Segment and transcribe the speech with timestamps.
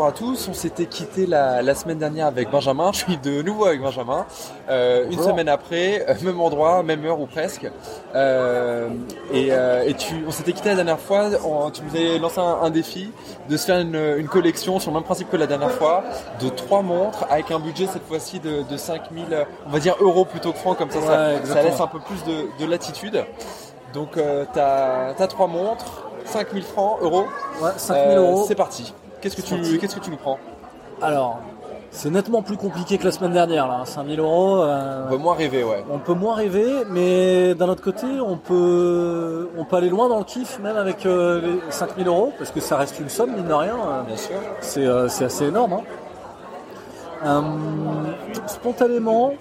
[0.00, 3.42] Bonjour à tous, on s'était quitté la, la semaine dernière avec Benjamin, je suis de
[3.42, 4.24] nouveau avec Benjamin,
[4.70, 7.70] Euh, une semaine après, euh, même endroit, même heure ou presque.
[8.14, 8.88] Euh,
[9.30, 12.38] et euh, et tu, on s'était quitté la dernière fois, on- tu nous avais lancé
[12.40, 13.12] un, un défi
[13.50, 16.02] de se faire une, une collection sur le même principe que la dernière fois,
[16.40, 19.96] de trois montres avec un budget cette fois-ci de, de 5000, euh, on va dire
[20.00, 23.22] euros plutôt que francs, comme ça, Ouais, ça, laisse un peu plus de, de latitude.
[23.92, 24.16] Donc
[24.54, 27.26] t'as as trois montres, 5000 francs, euros.
[27.60, 28.44] Ouais, 5000 Euh, euros.
[28.48, 28.94] C'est parti.
[29.20, 30.38] Qu'est-ce que tu qu'est-ce que tu nous prends
[31.02, 31.38] Alors,
[31.90, 33.82] c'est nettement plus compliqué que la semaine dernière, là.
[33.84, 34.62] 5000 euros.
[34.62, 35.84] euh, On peut moins rêver, ouais.
[35.90, 40.18] on peut moins rêver, mais d'un autre côté, on peut, on peut aller loin dans
[40.18, 43.46] le kiff, même avec euh, les 5000 euros, parce que ça reste une somme, mine
[43.48, 43.74] de rien.
[43.76, 44.36] euh, Bien sûr.
[44.60, 45.72] C'est euh, c'est assez énorme.
[45.74, 45.82] hein.
[47.26, 47.42] Euh,
[48.46, 49.32] spontanément,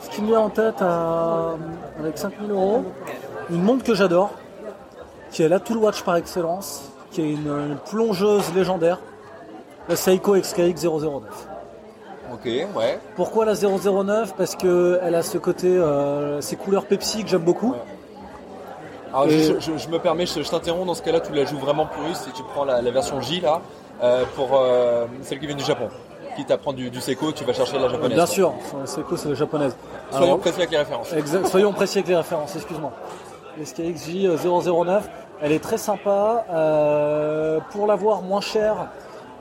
[0.00, 1.54] ce qui me vient en tête à-
[2.00, 2.84] avec 5000 euros,
[3.50, 4.30] une montre que j'adore,
[5.30, 8.98] qui est la Tool Watch par excellence, qui est une, une plongeuse légendaire,
[9.88, 11.22] la Seiko XKX 009.
[12.32, 12.98] Ok, ouais.
[13.16, 17.72] Pourquoi la 009 Parce qu'elle a ce côté, euh, ces couleurs Pepsi que j'aime beaucoup.
[17.72, 17.78] Ouais.
[19.12, 21.44] Alors Et- je, je- je me permets, je, je t'interromps dans ce cas-là, tu la
[21.44, 23.60] joues vraiment puriste et tu prends la, la version J là,
[24.02, 25.88] euh, pour euh, celle qui vient du Japon.
[26.36, 28.10] Quitte à prendre du, du Seiko, tu vas chercher la japonaise.
[28.14, 28.32] Bien quoi.
[28.32, 28.52] sûr,
[28.84, 29.74] Seiko c'est la japonaise.
[30.10, 31.12] Soyons Alors, précis avec les références.
[31.12, 32.92] Exact, soyons précis avec les références, excuse-moi.
[33.62, 35.10] SKXJ 009,
[35.42, 36.44] elle est très sympa.
[36.52, 38.88] euh, pour l'avoir moins cher,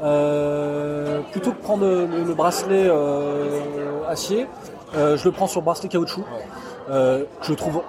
[0.04, 3.60] euh, plutôt que prendre le, le bracelet euh,
[4.08, 4.48] acier,
[4.96, 6.24] euh, je le prends sur bracelet caoutchouc.
[6.90, 7.82] Je le trouve,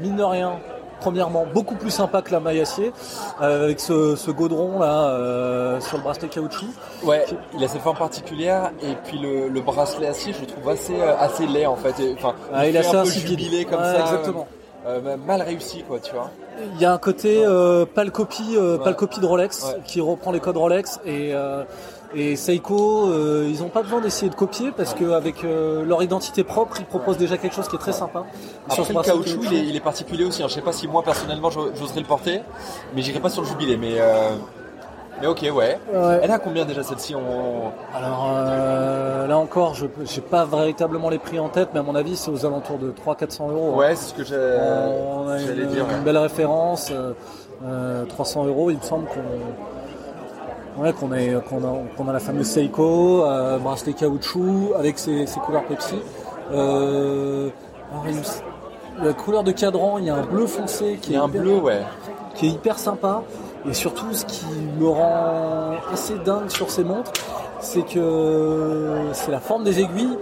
[0.00, 0.52] mine de rien,
[1.00, 2.92] premièrement, beaucoup plus sympa que la maille acier,
[3.40, 6.66] avec ce, ce gaudron là sur le bracelet caoutchouc.
[7.04, 10.68] Ouais, il a cette forme particulière et puis le, le bracelet acier, je le trouve
[10.70, 11.94] assez, assez laid en fait.
[12.16, 14.00] Enfin, Ah, il est assez un peu jubilé comme Ouais, ça.
[14.00, 14.46] exactement.
[15.26, 16.30] mal réussi quoi, tu vois.
[16.74, 18.94] Il y a un côté euh, pâle copie, euh, Ouais.
[18.94, 19.80] copie de Rolex Ouais.
[19.84, 21.64] qui reprend les codes Rolex et euh,
[22.14, 26.76] et Seiko, euh, ils n'ont pas besoin d'essayer de copier parce qu'avec leur identité propre,
[26.78, 28.24] ils proposent déjà quelque chose qui est très sympa.
[28.68, 30.42] Après Sur le caoutchouc, il est, il est particulier aussi.
[30.42, 30.46] hein.
[30.48, 32.40] Je sais pas si moi personnellement j'o- j'oserais le porter,
[32.94, 33.76] mais j'irai pas sur le jubilé.
[33.76, 34.30] Mais euh,
[35.20, 35.78] mais ok, ouais.
[35.92, 36.20] Ouais.
[36.22, 37.72] Elle a combien déjà celle-ci on...
[37.96, 41.94] Alors euh, là encore, je n'ai pas véritablement les prix en tête, mais à mon
[41.94, 43.72] avis, c'est aux alentours de 300-400 euros.
[43.74, 43.76] hein.
[43.78, 44.58] Ouais, c'est ce que j'ai-
[45.16, 45.84] On a j'allais une, dire.
[45.88, 46.00] une ouais.
[46.04, 47.12] belle référence, euh,
[47.64, 53.58] euh, 300 euros, il me semble qu'on ouais, qu'on a, a la fameuse Seiko, euh,
[53.58, 55.96] bracelet caoutchouc avec ses, ses couleurs Pepsi.
[56.52, 57.48] Euh,
[57.92, 58.04] alors,
[59.02, 61.22] la couleur de cadran, il y a un bleu foncé qui Il y a est
[61.24, 61.80] un hyper- bleu, ouais.
[62.34, 63.22] qui est hyper sympa.
[63.68, 64.46] Et surtout, ce qui
[64.78, 67.12] me rend assez dingue sur ces montres,
[67.60, 70.16] c'est que c'est la forme des aiguilles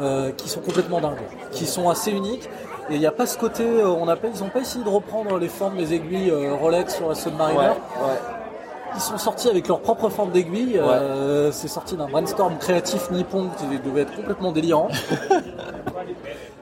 [0.00, 1.18] euh, qui sont complètement dingues,
[1.50, 2.48] qui sont assez uniques.
[2.90, 4.88] Et il n'y a pas ce côté, euh, on appelle, ils n'ont pas essayé de
[4.88, 7.58] reprendre les formes des aiguilles euh, Rolex sur la Submariner.
[7.58, 8.18] Ouais, ouais.
[8.94, 10.80] Ils sont sortis avec leur propre forme d'aiguille.
[11.50, 14.88] C'est sorti d'un brainstorm créatif nippon qui devait être complètement délirant.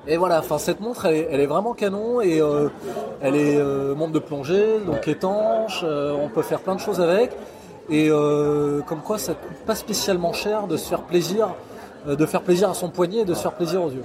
[0.06, 2.68] et voilà, enfin cette montre, elle est, vraiment canon et euh,
[3.20, 5.82] elle est euh, montre de plongée, donc étanche.
[5.84, 7.30] euh, on peut faire plein de choses avec.
[7.88, 11.54] Et euh, comme quoi, ça coûte pas spécialement cher de se faire plaisir,
[12.06, 14.02] de faire plaisir à son poignet et de se faire plaisir aux yeux.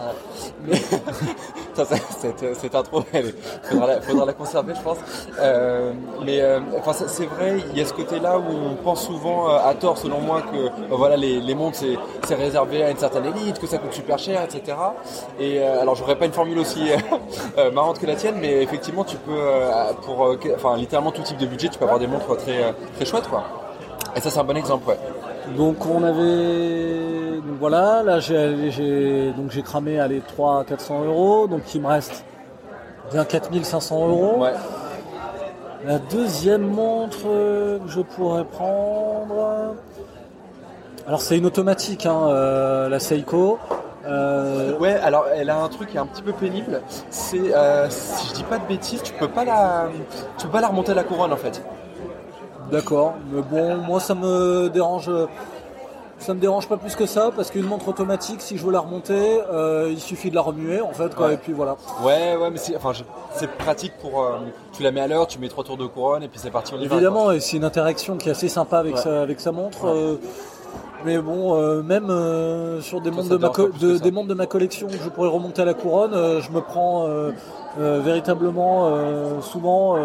[1.74, 4.98] Cette, intro, est- faudra, la, conserver, je pense.
[5.40, 5.94] Euh,
[6.26, 9.60] mais euh, enfin, c'est vrai, il y a ce côté-là où on pense souvent, euh,
[9.64, 11.78] à tort, selon moi, que euh, voilà, les, montres,
[12.28, 14.78] c'est, réservé à une certaine élite, que ça coûte super cher, etc.
[15.40, 16.90] Et euh, alors, j'aurais pas une formule aussi
[17.58, 21.22] euh, marrante que la tienne, mais effectivement, tu peux, euh, pour, euh, enfin, littéralement tout
[21.22, 23.44] type de budget, tu peux avoir des montres très, euh, très chouettes, quoi.
[24.16, 24.98] Et ça, c'est un bon exemple, ouais.
[25.56, 31.74] Donc on avait donc voilà là j'ai donc j'ai cramé allez 3 400 euros donc
[31.74, 32.26] il me reste
[33.12, 34.40] bien 4500 euros.
[34.40, 34.54] Ouais.
[35.86, 39.76] La deuxième montre que je pourrais prendre
[41.08, 43.58] alors c'est une automatique hein, euh, la Seiko.
[44.06, 46.82] Euh, Ouais, alors elle a un truc qui est un petit peu pénible.
[47.10, 49.88] C'est, euh, si je dis pas de bêtises, tu peux pas la,
[50.38, 51.64] tu peux pas la remonter à la couronne en fait.
[52.72, 55.10] D'accord, mais bon moi ça me dérange
[56.20, 58.80] ça me dérange pas plus que ça parce qu'une montre automatique si je veux la
[58.80, 61.34] remonter euh, il suffit de la remuer en fait quoi Ouais.
[61.36, 61.78] et puis voilà.
[62.04, 62.92] Ouais, ouais, mais c'est, enfin,
[63.60, 64.38] pratique pour, euh,
[64.74, 66.74] tu la mets à l'heure, tu mets trois tours de couronne et puis c'est parti.
[66.76, 69.02] on y va, Évidemment, et c'est une interaction qui est assez sympa avec, Ouais.
[69.02, 69.86] sa, avec sa montre.
[69.86, 70.16] euh,
[71.06, 74.88] Mais bon, euh, même euh, sur des, montres de, ma de- des montres de collection
[74.88, 77.06] que je pourrais remonter à la couronne, euh, je me prends
[77.78, 78.90] véritablement
[79.42, 79.96] souvent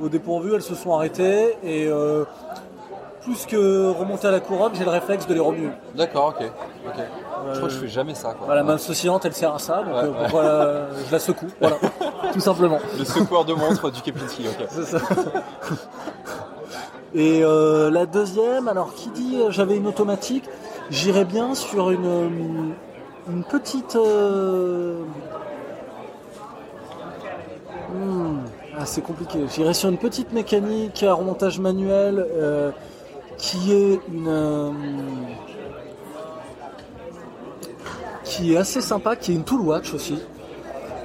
[0.00, 0.54] au dépourvu.
[0.54, 2.24] Elles se sont arrêtées et euh,
[3.22, 5.70] plus que remonter à la couronne, j'ai le réflexe de les remuer.
[5.94, 6.46] D'accord, ok.
[6.86, 6.94] ok.
[7.52, 8.30] Je crois que je fais jamais ça.
[8.34, 8.46] Quoi.
[8.46, 10.28] Voilà, ma masse oscillante, elle sert à ça, donc Ouais, euh, ouais.
[10.30, 11.76] voilà, je la secoue, voilà,
[12.32, 12.78] tout simplement.
[12.98, 14.66] Le secoueur de montre du Kepinski, ok.
[14.70, 14.98] C'est ça.
[17.14, 20.44] Et euh, la deuxième, alors qui dit euh, j'avais une automatique,
[20.90, 22.28] j'irais bien sur une, euh,
[23.32, 23.96] une petite.
[23.96, 24.98] euh,
[27.92, 28.38] hmm,
[28.78, 29.38] ah, c'est compliqué.
[29.54, 32.70] J'irais sur une petite mécanique à remontage manuel euh,
[33.38, 34.28] qui est une.
[34.28, 34.70] euh,
[38.24, 40.18] qui est assez sympa, qui est une tool watch aussi.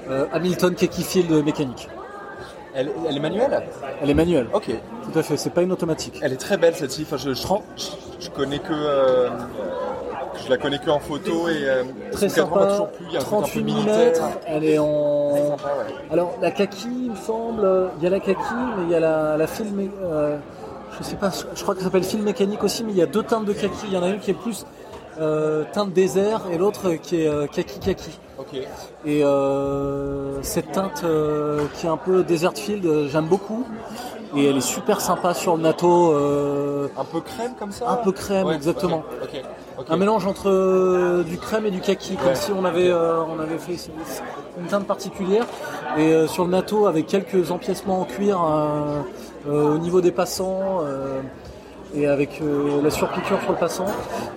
[0.09, 1.87] Euh, Hamilton Keki Field mécanique.
[2.73, 3.63] Elle, elle est manuelle?
[4.01, 4.47] Elle est manuelle.
[4.53, 4.71] Ok.
[5.03, 6.19] Tout à fait, c'est pas une automatique.
[6.21, 7.03] Elle est très belle celle-ci.
[7.03, 9.27] Enfin, je, je, Tran- je, je connais que.
[10.45, 11.63] Je la connais que en photo et.
[11.69, 13.05] euh, Très sympa, toujours plu.
[13.09, 15.31] Il y a un côté un peu 38 mm, elle est en...
[15.35, 15.93] C'est sympa, ouais.
[16.11, 18.39] Alors la kaki, il me semble, il y a la kaki,
[18.77, 20.37] mais il y a la, la fil, mé- euh,
[20.97, 23.05] je sais pas, je crois que ça s'appelle fil mécanique aussi, mais il y a
[23.05, 23.85] deux teintes de kaki.
[23.87, 24.65] Il y en a une qui est plus
[25.19, 28.19] euh, teinte désert et l'autre qui est euh, kaki kaki.
[29.05, 29.23] Et
[30.41, 31.03] cette teinte
[31.75, 33.65] qui est un peu desert field, j'aime beaucoup.
[34.35, 37.95] Et elle est super sympa sur le NATO, euh, Un peu crème comme ça un
[37.97, 39.03] peu crème, Ouais, exactement.
[39.89, 43.39] Un mélange entre euh, du crème et du kaki, comme si on avait, euh, on
[43.39, 43.77] avait fait
[44.59, 45.45] une teinte particulière.
[45.97, 48.39] Et euh, sur le NATO, avec quelques empiècements en cuir
[49.49, 51.19] au niveau des passants euh,
[51.95, 53.85] et avec euh, la surpiqûre sur le passant,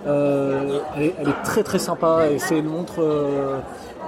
[0.07, 3.57] euh, elle, est, elle est très très sympa et c'est une montre euh,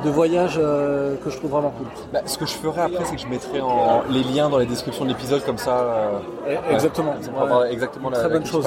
[0.04, 1.88] de voyage que je trouve vraiment cool.
[2.14, 4.68] Bah, ce que je ferai après, c'est que je mettrai en, les liens dans les
[4.68, 6.12] descriptions de l'épisode, comme ça.
[6.48, 7.16] Et- Exactement.
[7.20, 7.36] ça Ouais.
[7.36, 8.64] prendra exactement la, Très bonne chose.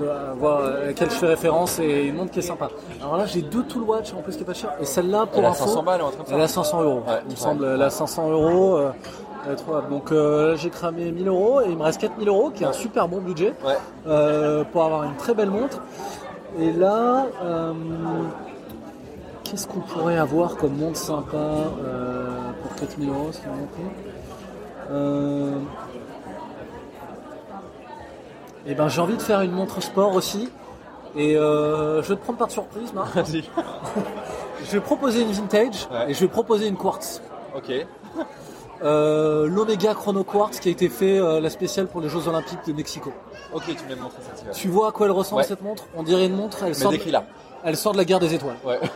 [0.00, 0.06] de
[0.40, 2.70] voir à laquelle je fais référence et une montre qui est sympa.
[3.00, 4.70] Alors là, j'ai deux Tool Watch en plus qui est pas cher.
[4.80, 6.54] Et celle-là, pour Elle a info, 500 balles, ou un truc comme elle a ça
[6.64, 7.02] 500 euros.
[7.06, 8.78] Ouais, il me semble, elle a 500 euros.
[9.90, 12.66] Donc euh, là, j'ai cramé 1000 euros et il me reste 4000 euros, qui est
[12.66, 13.76] un super bon budget Ouais.
[14.06, 15.80] euh, pour avoir une très belle montre.
[16.58, 17.72] Et là, euh,
[19.42, 22.28] qu'est-ce qu'on pourrait avoir comme montre sympa euh,
[22.62, 23.40] pour 4000 euros si
[24.90, 25.52] on
[28.66, 30.48] Eh ben, j'ai envie de faire une montre sport aussi.
[31.16, 33.14] Et je vais te prendre par surprise, Marc.
[33.14, 33.44] Vas-y.
[34.64, 36.10] Je vais proposer une vintage Ouais.
[36.10, 37.20] et je vais proposer une quartz.
[37.54, 37.70] Ok.
[38.82, 42.58] Euh, L'Omega Chrono Quartz qui a été fait euh, la spéciale pour les Jeux Olympiques
[42.66, 43.12] de Mexico.
[43.52, 44.44] Ok, tu m'as montré celle-ci.
[44.46, 44.52] ouais.
[44.52, 45.46] Tu vois à quoi elle ressemble Ouais.
[45.46, 45.84] cette montre?
[45.96, 47.24] On dirait une montre, elle Mais sort, de, décris-la.
[47.62, 48.56] elle sort de la guerre des étoiles.
[48.64, 48.80] Ouais.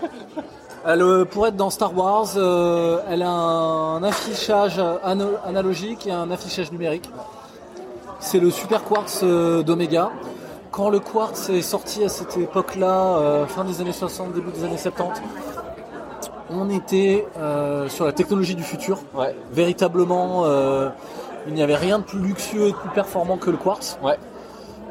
[0.87, 4.81] Elle euh, pourrait être dans Star Wars, elle a un affichage
[5.45, 7.11] analogique et un affichage numérique.
[8.21, 10.11] C'est le super quartz d'Omega.
[10.71, 14.79] Quand le quartz est sorti à cette époque-là, fin des années 60, début des années
[14.79, 15.21] 70,
[16.51, 18.99] on était euh, sur la technologie du futur.
[19.15, 19.35] Ouais.
[19.53, 20.89] Véritablement, euh,
[21.47, 23.99] il n'y avait rien de plus luxueux et de plus performant que le quartz.
[24.03, 24.19] Ouais.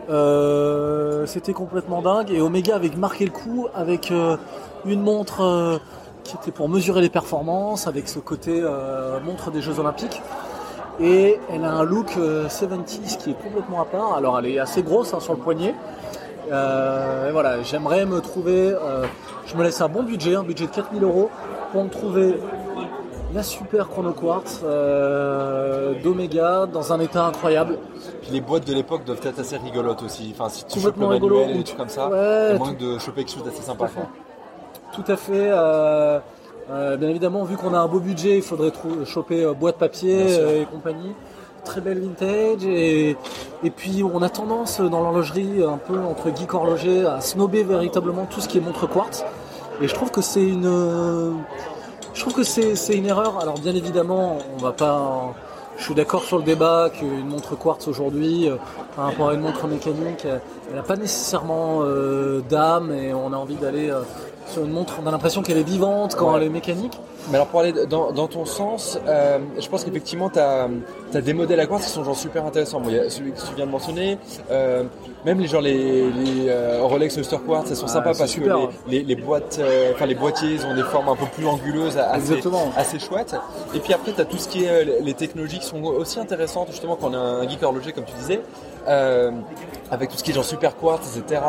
[0.09, 4.11] Euh, C'était complètement dingue et Omega avait marqué le coup avec
[4.85, 5.79] une montre
[6.23, 8.63] qui était pour mesurer les performances, avec ce côté
[9.25, 10.21] montre des Jeux Olympiques.
[10.99, 14.15] Et elle a un look euh, 70s qui est complètement à part.
[14.15, 15.75] Alors elle est assez grosse hein, sur le poignet.
[16.51, 18.71] Euh, et voilà, j'aimerais me trouver.
[18.73, 19.05] euh,
[19.45, 21.29] je me laisse un bon budget, un budget de 4000 euros
[21.71, 22.37] pour me trouver
[23.33, 27.77] la super chrono quartz euh, d'Omega dans un état incroyable.
[28.21, 30.33] Puis les boîtes de l'époque doivent être assez rigolotes aussi.
[30.37, 33.23] Enfin, si tu chopes le manuel et des trucs comme ça, Ouais, il de choper
[33.23, 33.87] quelque chose d'assez sympa.
[34.93, 35.51] Tout à fait.
[36.97, 38.71] bien évidemment, vu qu'on a un beau budget, il faudrait
[39.05, 41.13] choper boîte papier et compagnie.
[41.67, 42.65] Très belle vintage.
[42.65, 43.17] Et,
[43.63, 48.25] et puis, on a tendance dans l'horlogerie, un peu entre geek horloger, à snober véritablement
[48.25, 49.23] tout ce qui est montre quartz.
[49.81, 51.35] Et je trouve que c'est une.
[52.13, 53.39] Je trouve que c'est une erreur.
[53.39, 55.35] Alors, bien évidemment, on va pas.
[55.77, 58.55] Je suis d'accord sur le débat qu'une montre quartz aujourd'hui, euh,
[58.95, 63.35] par rapport à une montre mécanique, elle n'a pas nécessairement euh, d'âme et on a
[63.37, 64.01] envie d'aller euh,
[64.51, 64.93] sur une montre.
[65.03, 66.37] On a l'impression qu'elle est vivante quand Ouais.
[66.39, 66.99] elle est mécanique.
[67.29, 70.69] Mais alors pour aller dans, dans ton sens, euh, je pense qu'effectivement tu as,
[71.21, 72.79] des modèles à quartz qui sont genre super intéressants.
[72.79, 74.17] Bon, il y a celui que tu viens de mentionner,
[74.49, 74.83] euh,
[75.25, 78.55] même les genre les, les euh, Rolex Oyster Quartz, elles sont Ah, sympas parce super.
[78.55, 79.59] que les, les, les boîtes,
[79.93, 82.71] enfin les boîtiers, ont des formes un peu plus anguleuses, assez, Exactement.
[82.77, 83.35] assez chouettes.
[83.75, 86.69] Et puis après tu as tout ce qui est les technologies qui sont aussi intéressantes
[86.71, 88.39] justement quand on est un geek horloger comme tu disais.
[88.87, 89.31] Euh,
[89.91, 91.41] avec tout ce qui est genre super quartz, etc.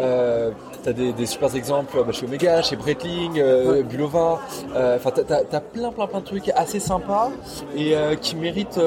[0.00, 0.50] Euh,
[0.84, 4.40] t'as des, des super exemples bah, chez Omega, chez Breitling, euh, Bulova.
[4.96, 7.30] Enfin, t'as, t'as- t'as plein, plein, plein de trucs assez sympas
[7.76, 8.80] et qui méritent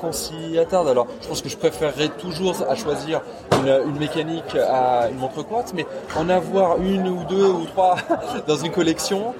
[0.00, 0.88] qu'on s'y attarde.
[0.88, 3.20] Alors, je pense que je préférerais toujours à choisir
[3.60, 7.96] une, une mécanique à une montre quartz, mais en avoir une ou deux ou trois
[8.48, 9.34] dans une collection,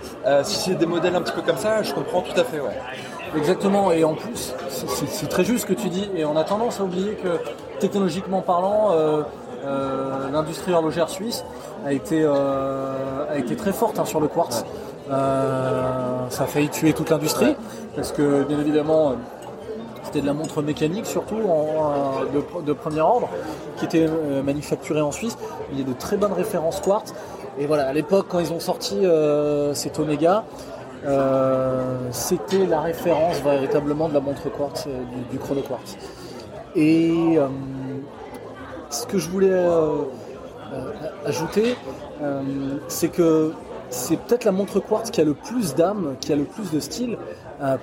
[0.45, 2.61] si c'est des modèles un petit peu comme ça, je comprends tout à fait.
[2.61, 2.79] Ouais.
[3.37, 6.37] Exactement, et en plus, c'est- c'est c'est très juste ce que tu dis, et on
[6.37, 7.29] a tendance à oublier que
[7.79, 9.23] technologiquement parlant, euh,
[9.65, 11.45] euh, l'industrie horlogère suisse
[11.85, 14.65] a été, euh, a été très forte hein, sur le quartz.
[15.09, 17.57] Ça a failli tuer toute l'industrie,
[17.95, 19.13] parce que bien évidemment,
[20.03, 23.29] c'était de la montre mécanique surtout en, de, de premier ordre,
[23.77, 24.09] qui était
[24.45, 25.37] manufacturée en Suisse.
[25.73, 27.15] Il y a de très bonnes références quartz.
[27.59, 30.45] Et voilà, à l'époque, quand ils ont sorti euh, cet Omega,
[31.07, 35.97] euh, c'était la référence véritablement de la montre quartz, du, du chrono quartz.
[36.77, 37.49] Et euh,
[38.91, 40.03] ce que je voulais euh,
[40.75, 40.93] euh,
[41.25, 41.75] ajouter,
[42.89, 43.53] c'est que
[43.89, 46.81] c'est peut-être la montre quartz qui a le plus d'âme, qui a le plus de
[46.81, 47.17] style,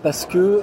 [0.01, 0.61] parce que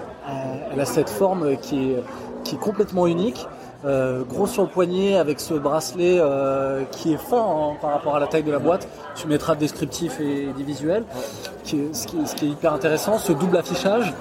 [0.72, 2.02] elle a cette forme qui est,
[2.44, 3.46] qui est complètement unique.
[3.86, 8.14] Euh, gros sur le poignet avec ce bracelet euh, qui est fin hein, par rapport
[8.14, 8.86] à la taille de la boîte.
[9.14, 11.04] Tu mettras le descriptif et des visuels,
[11.64, 14.12] qui est- ce, qui est, ce qui est hyper intéressant, ce double affichage.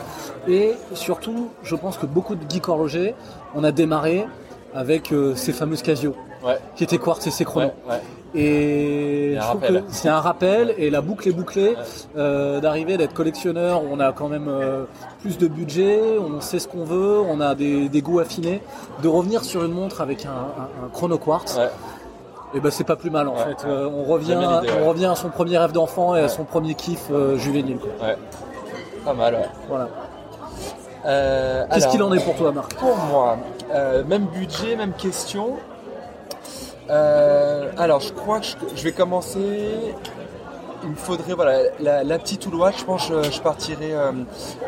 [0.48, 3.16] Et surtout, je pense que beaucoup de geeks horlogers,
[3.54, 4.26] on a démarré
[4.74, 6.16] avec euh, ces fameuses Casio,
[6.46, 6.58] Ouais.
[6.76, 7.72] qui étaient quartz et ces chronos.
[7.90, 8.00] Ouais.
[8.36, 11.76] Et je trouve que c'est un rappel et la boucle est bouclée
[12.16, 13.82] euh, d'arriver d'être collectionneur.
[13.92, 14.84] On a quand même euh,
[15.22, 18.62] plus de budget, on sait ce qu'on veut, on a des, des goûts affinés.
[19.02, 21.58] De revenir sur une montre avec un, un- un chrono quartz,
[22.54, 23.66] et ben c'est pas plus mal en fait.
[23.66, 24.38] Euh, on revient,
[24.84, 27.80] on revient à son premier rêve d'enfant et à son premier kiff juvénile.
[27.80, 27.90] quoi.
[29.06, 29.50] Pas mal, ouais.
[29.68, 29.88] Voilà.
[31.74, 32.76] Qu'est-ce qu'il en est pour toi, Marc?
[32.76, 33.38] Pour moi,
[33.74, 35.54] euh, même budget, même question.
[36.90, 39.40] Euh, alors, je crois que je, je vais commencer.
[40.84, 42.80] Il me faudrait voilà la, la petite Watch.
[42.80, 44.12] Je pense que je, je partirai euh,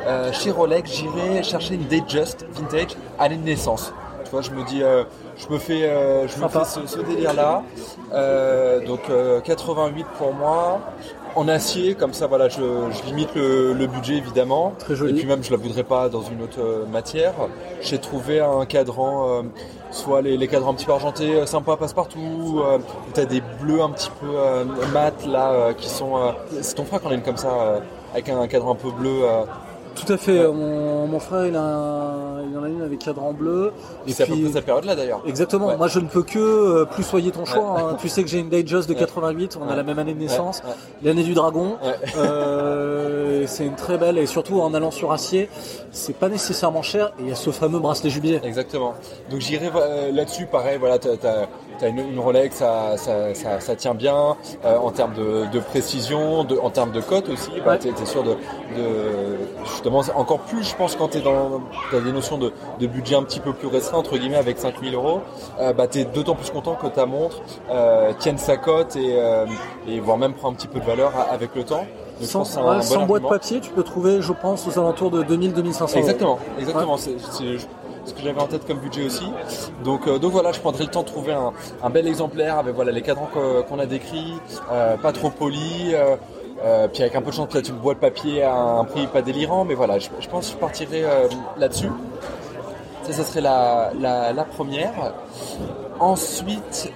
[0.05, 0.91] euh, chez Rolex.
[0.91, 3.93] J'irai chercher une Datejust vintage à la naissance.
[4.25, 5.03] Tu vois, je me dis, euh,
[5.37, 7.63] je me fais, euh, je me fais ce, ce délire-là.
[8.13, 10.79] Euh, donc euh, 88 pour moi.
[11.35, 14.73] En acier, comme ça, voilà, je, je limite le, le budget évidemment.
[14.77, 15.11] Très joli.
[15.11, 17.33] Et puis même, je la voudrais pas dans une autre euh, matière.
[17.81, 19.41] J'ai trouvé un cadran, euh,
[19.91, 22.61] soit les, les cadrans un petit peu argentés, euh, sympa passe-partout.
[22.65, 22.79] Euh,
[23.13, 26.33] t'as des bleus un petit peu euh, mat là, qui sont.
[26.61, 27.81] c'est ton frère qu'on a une comme ça,
[28.13, 29.21] avec un, cadran un peu bleu.
[29.91, 30.47] Euh, Tout à fait.
[30.47, 33.71] Mon, mon frère, il, a un- il en a une avec cadran bleu.
[34.07, 35.21] et c'est à peu près cette période-là d'ailleurs.
[35.27, 35.67] Exactement.
[35.67, 35.77] Ouais.
[35.77, 37.73] Moi, je ne peux que euh, plus soyer ton choix.
[37.75, 37.81] Ouais.
[37.81, 37.97] hein.
[38.01, 38.99] Tu sais que j'ai une Datejust de Ouais.
[38.99, 39.57] 88.
[39.61, 40.61] On a la même année de naissance,
[41.03, 41.77] l'année du dragon.
[41.83, 41.95] Ouais.
[42.17, 43.10] Euh,
[43.47, 45.49] c'est une très belle et surtout en allant sur acier,
[45.91, 47.07] c'est pas nécessairement cher.
[47.19, 48.39] Et il y a ce fameux bracelet jubilé.
[48.43, 48.93] Exactement.
[49.29, 51.11] Donc j'irai euh, là-dessus, pareil, voilà, t'as
[51.81, 55.59] as, une, une Rolex, ça, ça, ça, ça tient bien euh, en termes de, de
[55.59, 57.49] précision, de, en termes de cote aussi.
[57.65, 57.77] Bah, Ouais.
[57.79, 62.11] t'es es sûr de, de justement encore plus, je pense, quand t'es dans t'as des
[62.11, 65.21] notions de, de budget un petit peu plus restreint entre guillemets avec 5000 euros,
[65.59, 69.17] euh, bah t'es d'autant plus content que ta montre euh, tienne sa cote et,
[69.87, 71.85] et voire même prend un petit peu de valeur avec le temps.
[72.21, 73.29] Donc, je Sans, pense que c'est un ouais, bon sans boîte argument.
[73.29, 75.89] papier, tu peux trouver, je pense, aux alentours de 2000-2500 euros.
[75.97, 76.97] Exactement, exactement.
[76.97, 77.57] C'est c'est
[78.05, 79.25] ce que j'avais en tête comme budget aussi.
[79.83, 81.51] Donc, euh, donc voilà, je prendrai le temps de trouver un,
[81.83, 83.29] un bel exemplaire avec voilà les cadrans
[83.67, 84.33] qu'on a décrits,
[84.71, 85.93] euh, pas trop polis.
[85.93, 89.21] euh, puis avec un peu de chance, peut-être une boîte papier à un prix pas
[89.23, 91.03] délirant, mais voilà, je, je pense que je partirai
[91.57, 91.89] là-dessus.
[93.03, 95.13] Ça, ça serait la, la, la première.
[95.99, 96.91] Ensuite,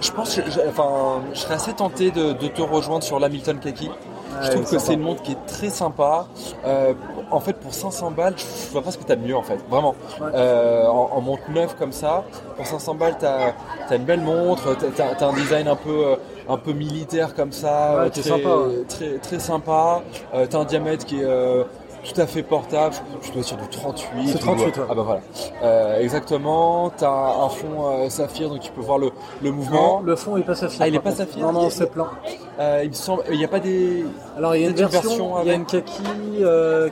[0.00, 3.58] je pense que je, enfin, je serais assez tenté de, de te rejoindre sur l'Hamilton
[3.58, 3.90] Kaki.
[4.42, 6.26] Je trouve que c'est une montre qui est très sympa.
[6.64, 6.94] Euh,
[7.30, 9.58] en fait, pour 500 balles, je vois pas ce que t'as de mieux en fait,
[9.68, 9.94] vraiment.
[10.20, 10.28] Ouais.
[10.34, 12.24] Euh, en, en montre neuve comme ça,
[12.56, 13.52] pour 500 balles, t'as
[13.88, 16.16] as une belle montre, t'as un design un peu euh,
[16.48, 18.48] un peu militaire comme ça, Ouais, très, sympa,
[18.88, 20.02] très très sympa.
[20.34, 21.26] Euh, t'as un diamètre qui est
[22.04, 22.94] tout à fait portable.
[23.22, 24.28] Je, je dois sur du 38.
[24.28, 24.84] C'est ou- 38, ouais.
[24.90, 25.20] Ah bah voilà.
[25.62, 26.90] Euh, exactement.
[26.96, 29.10] T'as un fond euh, saphir, donc tu peux voir le,
[29.42, 30.00] le Non, mouvement.
[30.04, 30.78] le fond est pas saphir.
[30.82, 32.08] Ah, il est pas saphir Non, non, c'est plein.
[32.58, 34.04] Euh, il me semble, il n'y a pas des.
[34.36, 36.02] Alors il y a une version, il y a une kaki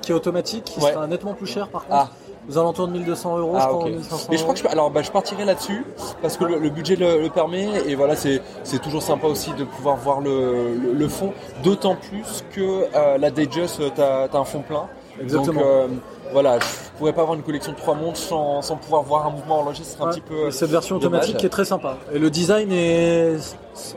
[0.03, 0.93] qui est automatique, qui Ouais.
[0.93, 1.95] sera nettement plus chère par contre.
[1.97, 2.09] Ah.
[2.51, 3.85] Aux alentours de 1200 euros, je Ah, crois, ok.
[3.85, 5.85] ou 1500 Mais je crois que je, alors, bah, je partirai là-dessus
[6.23, 9.53] parce que le, le budget le, le permet et voilà, c'est c'est toujours sympa aussi
[9.53, 14.45] de pouvoir voir le, le, fond, d'autant plus que euh, la Datejust, t'as as un
[14.45, 14.87] fond plein.
[15.21, 15.53] Exactement.
[15.55, 15.89] Donc euh,
[16.33, 19.31] voilà, je- pourrais pas avoir une collection de trois montres sans, sans pouvoir voir un
[19.31, 20.49] mouvement horloger, ce serait un petit peu.
[20.49, 21.21] Et cette version dommage.
[21.23, 21.97] automatique est très sympa.
[22.13, 23.37] Et le design est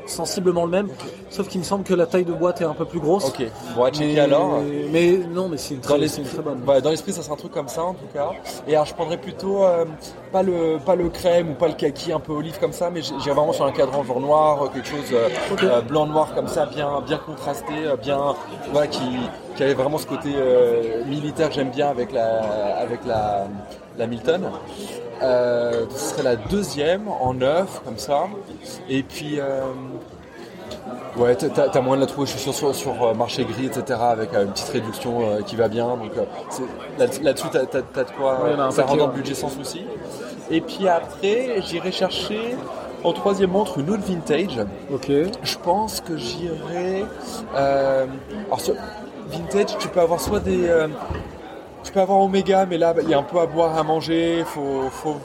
[0.06, 0.88] sensiblement le même,
[1.30, 3.26] sauf qu'il me semble que la taille de boîte est un peu plus grosse.
[3.28, 3.44] Ok,
[3.76, 4.60] bon, à checker Mais, alors.
[4.92, 6.60] mais non, mais c'est une, très- une très bonne.
[6.66, 8.30] bah, dans l'esprit, ça serait un truc comme ça en tout cas.
[8.68, 9.86] Et alors, je prendrais plutôt euh,
[10.32, 13.02] pas le pas le crème ou pas le kaki un peu olive comme ça, mais
[13.02, 15.64] j'- j'irais vraiment sur un cadran genre noir, euh, quelque chose euh, Ok.
[15.64, 18.36] euh, blanc noir comme ça, bien bien contrasté, bien
[18.72, 19.02] voilà qui
[19.56, 20.30] qui avait vraiment ce côté
[21.08, 22.40] militaire que j'aime bien avec la
[22.78, 23.48] avec la
[23.98, 24.44] la Milton.
[25.24, 28.24] Euh, ce serait la deuxième en neuf comme ça.
[28.90, 29.62] Et puis euh,
[31.18, 34.00] Ouais, t'as- moyen de la trouver, je suis sûr, sur, sur euh, marché gris, etc.,
[34.02, 35.86] avec une petite réduction qui va bien.
[35.88, 36.12] Donc
[36.50, 36.62] c'est-
[36.98, 39.86] là- là-dessus, t'as t'as- t'as de quoi, Ouais, ça rentre dans le budget sans souci.
[40.50, 42.56] Et puis après, j'irai chercher
[43.04, 44.60] en troisième montre une autre vintage.
[44.94, 45.12] Ok.
[45.44, 47.06] Je pense que j'irai.
[47.56, 48.76] alors, sur
[49.30, 50.70] vintage, tu peux avoir soit des.
[51.82, 53.84] Euh, tu peux avoir Omega, mais là, il y a un peu à boire, à
[53.84, 54.44] manger.
[54.46, 55.18] Faut, faut,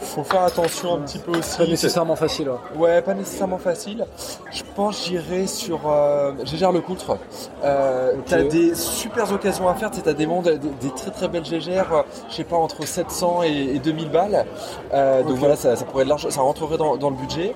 [0.00, 1.58] faut faire attention un petit peu aussi.
[1.58, 2.48] Pas nécessairement facile.
[2.48, 2.78] ouais.
[2.78, 4.06] Ouais, pas nécessairement facile.
[4.50, 7.18] Je pense que j'irai sur euh, Gégère le Coutre.
[7.64, 8.12] Euh.
[8.26, 9.90] T'as des super occasions à faire.
[9.90, 10.58] T'as des mondes, des,
[10.88, 14.46] des très très belles Gégères, euh, je sais pas, entre 700 et, et 2000 balles.
[14.94, 17.54] Euh, Donc voilà, ça, ça pourrait être large, ça rentrerait dans, dans le budget.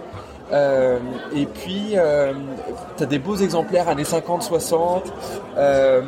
[0.52, 0.98] Euh,
[1.34, 2.32] et puis, euh,
[2.96, 5.02] tu as des beaux exemplaires années 50-60.
[5.56, 6.02] Euh,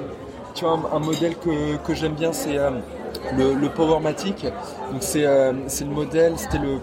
[0.54, 2.70] tu vois, un, un modèle que, que j'aime bien, c'est euh,
[3.36, 4.44] le, le Powermatic.
[4.90, 6.78] Donc c'est euh, c'est le modèle, c'était le...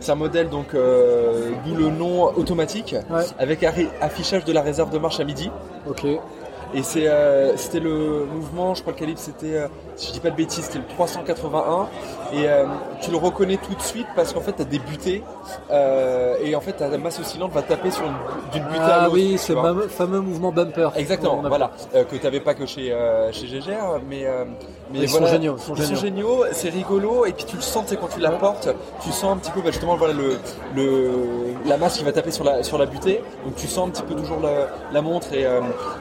[0.00, 3.24] C'est un modèle donc euh, d'où le nom automatique Ouais.
[3.38, 3.62] avec
[4.00, 5.50] affichage de la réserve de marche à midi.
[5.88, 6.04] Ok.
[6.74, 9.56] Et c'est, euh, c'était le mouvement, je crois le calibre c'était,
[9.96, 11.88] si je dis pas de bêtises, c'était le 381.
[12.32, 12.64] Et euh,
[13.00, 15.22] tu le reconnais tout de suite parce qu'en fait tu as des butées.
[15.70, 18.14] euh, et en fait ta masse oscillante va taper sur une,
[18.52, 19.14] d'une butée à Ah l'autre.
[19.14, 19.52] oui, ce
[19.88, 20.90] fameux, mouvement bumper.
[20.96, 22.94] Exactement, voilà, euh, que tu n'avais pas que chez,
[23.32, 24.26] chez Gégère, mais,
[24.92, 27.62] mais Ils sont géniaux, ils sont ils sont géniaux, c'est rigolo, et puis tu le
[27.62, 28.68] sens, sais, quand tu la portes,
[29.00, 30.38] tu sens un petit peu, bah, justement, voilà, le,
[30.74, 31.10] le,
[31.64, 34.02] la masse qui va taper sur la, sur la butée, donc tu sens un petit
[34.02, 35.46] peu toujours la, la montre, et,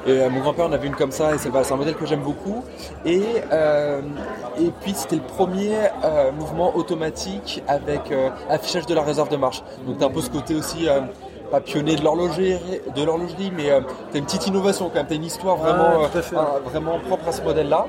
[0.08, 2.22] et, mon grand-père en avait une comme ça, et c'est c'est un modèle que j'aime
[2.22, 2.64] beaucoup,
[3.06, 3.22] et,
[3.52, 3.85] euh,
[4.60, 9.38] et puis c'était le premier euh, mouvement automatique avec euh, affichage de la réserve de
[9.38, 10.88] marche, donc tu as un peu ce côté aussi...
[10.88, 11.02] euh,
[11.52, 12.58] pas pionnier de l'horlogerie,
[12.96, 13.80] de l'horlogerie, mais euh,
[14.12, 17.44] t'as une petite innovation quand même, t'as une histoire vraiment, euh, vraiment propre à ce
[17.44, 17.86] modèle-là.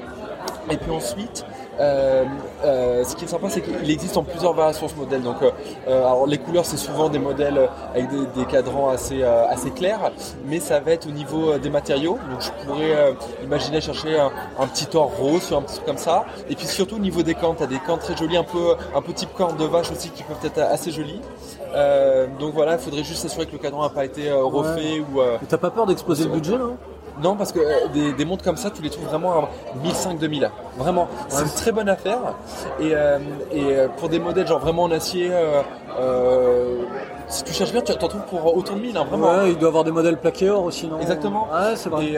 [0.71, 1.47] Et puis ensuite,
[1.78, 2.25] euh,
[2.64, 5.23] euh, ce qui est sympa, c'est qu'il existe en plusieurs variations ce modèle.
[5.23, 5.50] Donc, euh,
[5.87, 10.12] alors les couleurs, c'est souvent des modèles avec des, des cadrans assez assez clairs,
[10.47, 12.18] mais ça va être au niveau des matériaux.
[12.30, 13.14] Donc, je pourrais
[13.45, 16.25] imaginer chercher un, un petit or rose, un petit truc comme ça.
[16.49, 19.02] Et puis surtout au niveau des cornes, t'as des cornes très jolies, un peu un
[19.02, 21.21] peu type corne de vache aussi, qui peuvent être assez jolies.
[22.41, 25.58] Donc voilà, il faudrait juste s'assurer que le cadran n'a pas été refait ou t'as
[25.58, 26.71] pas peur d'exploser le budget là
[27.23, 29.49] non, parce que euh, des, des montres comme ça, tu les trouves vraiment à
[29.85, 30.50] 1500-2000.
[30.76, 32.19] Vraiment, c'est une très bonne affaire.
[32.81, 33.19] Et, euh,
[33.52, 35.31] et euh, pour des modèles genre vraiment en acier,
[35.99, 36.83] euh,
[37.29, 39.33] si tu cherches bien, tu t'en trouves pour autour de 1000, hein, vraiment.
[39.39, 41.00] Ouais, il doit avoir des modèles plaqués or aussi, non?
[41.00, 41.49] Exactement.
[41.52, 42.15] Ouais, c'est vrai.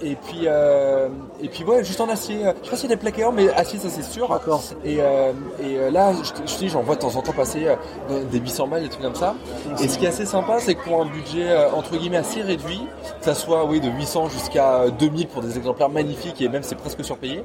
[0.00, 1.08] Et, puis euh,
[1.42, 2.36] et puis ouais juste en acier.
[2.60, 4.28] Je sais pas s'il y a des plaqués or, mais acier ça c'est sûr.
[4.28, 4.62] D'accord.
[4.84, 7.32] et, euh, et euh, là je, te- je dis j'en vois de temps en temps
[7.32, 9.34] passer euh, des 800 balles des trucs comme ça.
[9.82, 12.42] Et ce qui est assez sympa c'est que pour un budget euh, entre guillemets assez
[12.42, 12.82] réduit
[13.18, 16.76] que ça soit oui de 800 jusqu'à 2000 pour des exemplaires magnifiques et même c'est
[16.76, 17.42] presque surpayé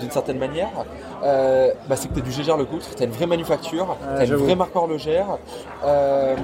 [0.00, 0.70] d'une certaine manière
[1.22, 4.44] bah, c'est que t'as du Gégère le Coutre t'as une vraie manufacture t'as une j'avoue.
[4.44, 5.26] vraie marque horlogère
[5.84, 6.36] euh,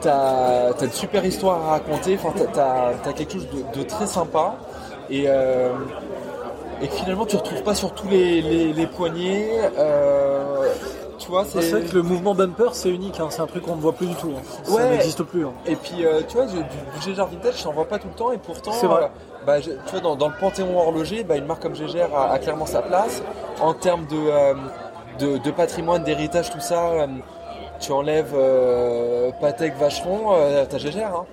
[0.00, 4.06] T'as as une super histoire à raconter, enfin, t'as- t'as quelque chose de, de très
[4.08, 4.54] sympa
[5.10, 5.70] et, euh,
[6.80, 9.60] et que finalement tu retrouves pas sur tous les, les, les poignets.
[9.78, 10.72] euh,
[11.18, 13.28] tu vois, C'est vrai que le mouvement bumper c'est unique, hein.
[13.30, 14.32] c'est un truc qu'on ne voit plus du tout.
[14.36, 14.42] hein.
[14.64, 14.88] Ça Ouais.
[14.90, 15.46] n'existe plus.
[15.46, 15.52] hein.
[15.66, 18.14] Et puis euh, tu vois, du, du Gégère Vintage, je n'en vois pas tout le
[18.14, 19.04] temps et pourtant, C'est vrai.
[19.04, 19.06] euh,
[19.46, 22.32] bah, je- tu vois, dans, dans le panthéon horloger, bah, une marque comme Gégère a,
[22.32, 23.22] a clairement sa place.
[23.60, 24.54] En termes de, euh,
[25.20, 27.06] de, de patrimoine, d'héritage, tout ça, euh,
[27.78, 31.14] tu enlèves euh, Patek, Vacheron, euh, t'as Gégère.
[31.14, 31.24] Hein.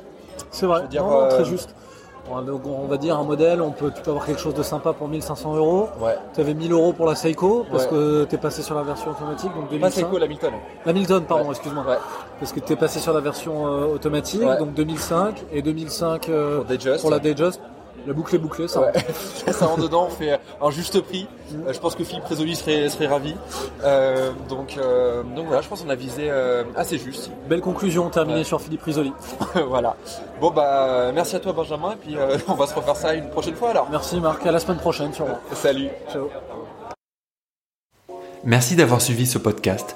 [0.52, 1.74] C'est vrai, veux dire, Non, non, euh, très juste.
[2.46, 4.94] Donc, on va dire un modèle, on peut, tu peux avoir quelque chose de sympa
[4.94, 5.90] pour 1500 euros.
[6.00, 6.16] Ouais.
[6.34, 7.90] Tu avais 1000 euros pour la Seiko parce Ouais.
[7.90, 9.92] que tu es passé sur la version automatique, donc Pas 2005.
[10.06, 10.54] Seiko, la Milton.
[10.86, 11.50] La Milton, pardon, Ouais.
[11.52, 11.84] excuse-moi.
[11.88, 11.98] Ouais.
[12.40, 16.58] Parce que tu es passé sur la version euh, automatique, donc 2005 et 2005 euh,
[16.64, 17.60] Pour pour la Datejust.
[18.08, 18.82] La boucle est bouclée, ça.
[18.82, 18.92] Ouais.
[19.52, 21.28] ça rentre dedans, on fait un juste prix.
[21.54, 23.36] Euh, je pense que Philippe Résolu serait, serait ravi.
[23.84, 27.32] Euh, donc, euh, donc voilà, je pense qu'on a visé euh, assez juste.
[27.48, 28.44] Belle conclusion terminée Ouais.
[28.44, 29.12] sur Philippe Risoli.
[29.68, 29.96] voilà.
[30.40, 33.30] Bon bah merci à toi Benjamin et puis euh, on va se refaire ça une
[33.30, 33.88] prochaine fois alors.
[33.92, 35.40] Merci Marc, à la semaine prochaine sûrement.
[35.54, 35.90] Salut.
[36.12, 36.30] Ciao.
[38.44, 39.96] Merci d'avoir suivi ce podcast.